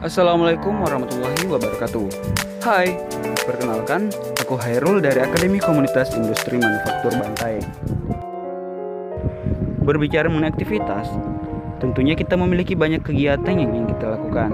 [0.00, 2.08] Assalamualaikum warahmatullahi wabarakatuh.
[2.64, 2.96] Hai,
[3.44, 4.08] perkenalkan
[4.40, 7.60] aku Hairul dari Akademi Komunitas Industri Manufaktur Bantai
[9.84, 11.04] Berbicara mengenai aktivitas,
[11.84, 14.48] tentunya kita memiliki banyak kegiatan yang ingin kita lakukan.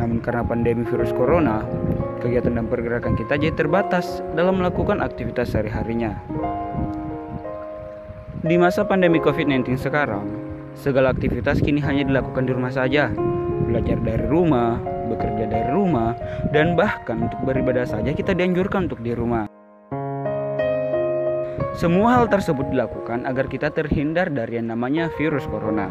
[0.00, 1.60] Namun karena pandemi virus corona,
[2.24, 6.16] kegiatan dan pergerakan kita jadi terbatas dalam melakukan aktivitas sehari-harinya.
[8.40, 10.24] Di masa pandemi COVID-19 sekarang,
[10.72, 13.12] segala aktivitas kini hanya dilakukan di rumah saja
[13.66, 14.80] belajar dari rumah,
[15.10, 16.14] bekerja dari rumah,
[16.54, 19.50] dan bahkan untuk beribadah saja kita dianjurkan untuk di rumah.
[21.76, 25.88] Semua hal tersebut dilakukan agar kita terhindar dari yang namanya virus corona.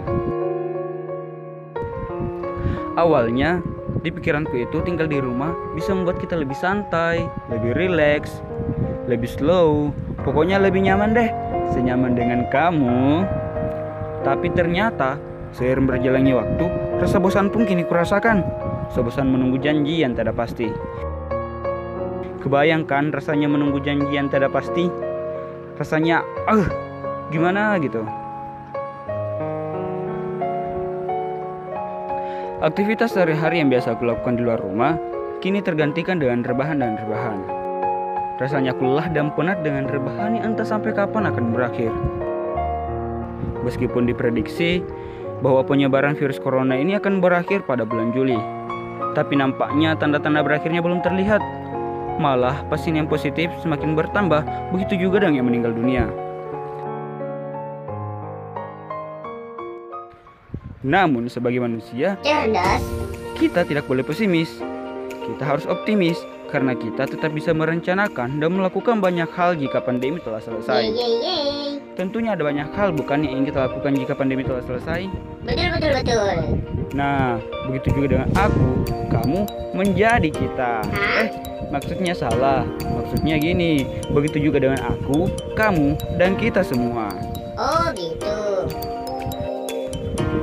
[2.99, 3.63] Awalnya,
[4.03, 8.43] di pikiranku itu tinggal di rumah bisa membuat kita lebih santai, lebih rileks,
[9.07, 9.95] lebih slow,
[10.27, 11.31] pokoknya lebih nyaman deh,
[11.71, 13.23] senyaman dengan kamu.
[14.27, 15.15] Tapi ternyata
[15.53, 16.65] Seiring berjalannya waktu,
[17.01, 18.45] rasa bosan pun kini kurasakan.
[18.89, 20.69] Sebosan menunggu janji yang tidak pasti.
[22.41, 24.89] Kebayangkan rasanya menunggu janji yang tidak pasti.
[25.77, 26.65] Rasanya, uh,
[27.29, 28.01] gimana gitu.
[32.59, 34.99] Aktivitas sehari-hari yang biasa aku lakukan di luar rumah,
[35.39, 37.39] kini tergantikan dengan rebahan dan rebahan.
[38.35, 41.91] Rasanya aku lelah dan penat dengan rebahan yang entah sampai kapan akan berakhir.
[43.63, 44.83] Meskipun diprediksi,
[45.39, 48.37] bahwa penyebaran virus corona ini akan berakhir pada bulan Juli.
[49.15, 51.41] Tapi nampaknya tanda-tanda berakhirnya belum terlihat.
[52.19, 54.43] Malah pasien yang positif semakin bertambah,
[54.75, 56.11] begitu juga dengan yang meninggal dunia.
[60.83, 62.83] Namun sebagai manusia, cerdas,
[63.35, 64.51] kita tidak boleh pesimis.
[65.27, 70.41] Kita harus optimis karena kita tetap bisa merencanakan dan melakukan banyak hal jika pandemi telah
[70.41, 70.89] selesai.
[70.89, 71.69] Yeay, yeay.
[71.95, 75.07] Tentunya ada banyak hal bukan yang ingin kita lakukan jika pandemi telah selesai.
[75.45, 76.35] Betul betul betul.
[76.97, 77.37] Nah,
[77.69, 78.69] begitu juga dengan aku,
[79.13, 79.39] kamu
[79.77, 80.73] menjadi kita.
[80.89, 81.23] Hah?
[81.23, 81.27] Eh,
[81.69, 82.65] maksudnya salah.
[82.81, 87.13] Maksudnya gini, begitu juga dengan aku, kamu, dan kita semua.
[87.59, 88.39] Oh gitu.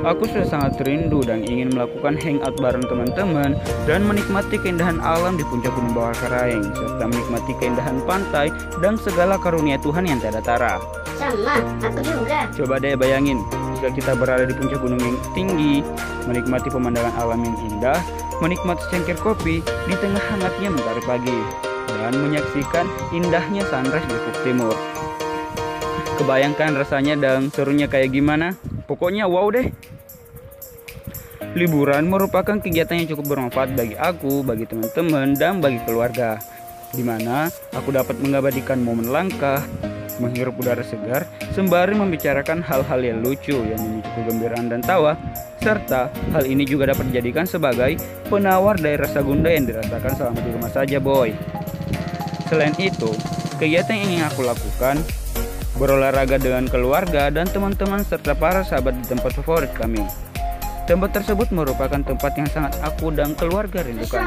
[0.07, 3.59] Aku sudah sangat rindu dan ingin melakukan hangout bareng teman-teman
[3.91, 9.35] dan menikmati keindahan alam di puncak Gunung Bawah Karaeng serta menikmati keindahan pantai dan segala
[9.35, 10.79] karunia Tuhan yang tiada tara.
[11.19, 12.47] Sama, aku juga.
[12.55, 13.43] Coba deh bayangin,
[13.79, 15.83] jika kita berada di puncak gunung yang tinggi,
[16.31, 17.99] menikmati pemandangan alam yang indah,
[18.39, 21.41] menikmati secangkir kopi di tengah hangatnya mentari pagi,
[21.89, 24.77] dan menyaksikan indahnya sunrise di timur.
[26.17, 28.57] Kebayangkan rasanya dan serunya kayak gimana?
[28.87, 29.69] Pokoknya wow deh.
[31.59, 36.39] Liburan merupakan kegiatan yang cukup bermanfaat bagi aku, bagi teman-teman, dan bagi keluarga.
[36.95, 39.65] Di mana aku dapat mengabadikan momen langkah,
[40.23, 45.17] menghirup udara segar, sembari membicarakan hal-hal yang lucu yang memicu kegembiraan dan tawa,
[45.61, 47.99] serta hal ini juga dapat dijadikan sebagai
[48.31, 51.33] penawar dari rasa gunda yang dirasakan selama di rumah saja, boy.
[52.47, 53.11] Selain itu,
[53.59, 55.03] kegiatan yang ingin aku lakukan
[55.77, 60.05] berolahraga dengan keluarga dan teman-teman serta para sahabat di tempat favorit kami.
[60.87, 64.23] Tempat tersebut merupakan tempat yang sangat aku dan keluarga rindukan.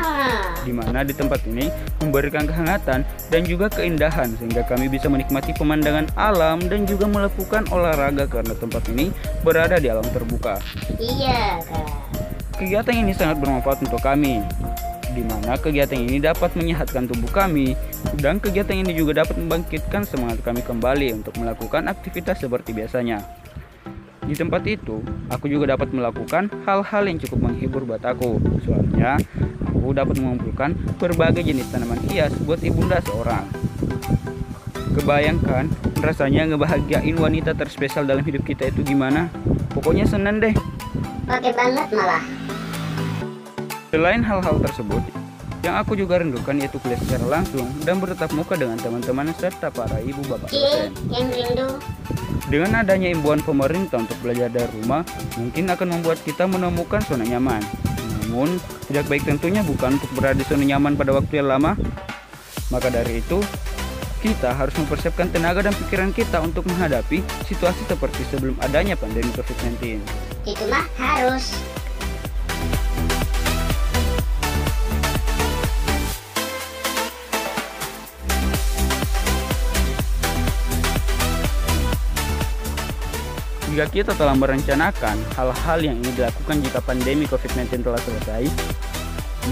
[0.68, 1.72] Di mana di tempat ini
[2.04, 8.28] memberikan kehangatan dan juga keindahan sehingga kami bisa menikmati pemandangan alam dan juga melakukan olahraga
[8.28, 9.08] karena tempat ini
[9.40, 10.60] berada di alam terbuka.
[11.00, 11.88] Iya, Kak.
[12.60, 14.44] Kegiatan ini sangat bermanfaat untuk kami
[15.19, 17.75] di mana kegiatan ini dapat menyehatkan tubuh kami
[18.24, 23.19] dan kegiatan ini juga dapat membangkitkan semangat kami kembali untuk melakukan aktivitas seperti biasanya.
[24.24, 28.40] Di tempat itu, aku juga dapat melakukan hal-hal yang cukup menghibur buat aku.
[28.63, 29.19] Soalnya,
[29.68, 33.44] aku dapat mengumpulkan berbagai jenis tanaman hias buat ibunda seorang.
[34.96, 35.68] Kebayangkan
[36.00, 39.34] rasanya ngebahagiain wanita terspesial dalam hidup kita itu gimana?
[39.74, 40.53] Pokoknya seneng deh.
[41.25, 42.39] Oke banget malah.
[43.90, 45.02] Selain hal-hal tersebut,
[45.66, 49.98] yang aku juga rindukan yaitu kuliah secara langsung dan bertatap muka dengan teman-teman serta para
[50.00, 50.94] ibu bapak dosen.
[51.10, 51.68] Rindu
[52.50, 55.06] dengan adanya imbauan pemerintah untuk belajar dari rumah,
[55.38, 57.62] mungkin akan membuat kita menemukan zona nyaman.
[58.26, 58.58] Namun,
[58.90, 61.78] tidak baik tentunya bukan untuk berada di zona nyaman pada waktu yang lama.
[62.74, 63.38] Maka dari itu,
[64.25, 70.02] kita harus mempersiapkan tenaga dan pikiran kita untuk menghadapi situasi seperti sebelum adanya pandemi COVID-19.
[70.50, 71.54] Itu mah harus.
[83.69, 88.44] Jika kita telah merencanakan hal-hal yang ingin dilakukan jika pandemi COVID-19 telah selesai,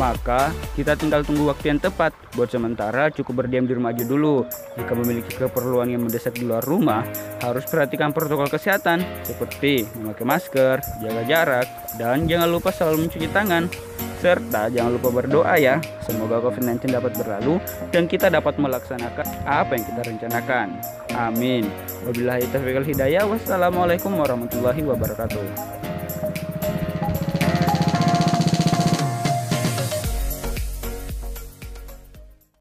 [0.01, 2.17] maka kita tinggal tunggu waktu yang tepat.
[2.33, 4.41] Buat sementara cukup berdiam di rumah aja dulu.
[4.73, 7.05] Jika memiliki keperluan yang mendesak di luar rumah,
[7.45, 11.67] harus perhatikan protokol kesehatan seperti memakai masker, jaga jarak,
[12.01, 13.69] dan jangan lupa selalu mencuci tangan.
[14.17, 17.61] Serta jangan lupa berdoa ya, semoga COVID-19 dapat berlalu
[17.93, 20.67] dan kita dapat melaksanakan apa yang kita rencanakan.
[21.15, 21.63] Amin.
[22.03, 23.23] Wabillahi taufiq hidayah.
[23.23, 25.86] Wassalamualaikum warahmatullahi wabarakatuh.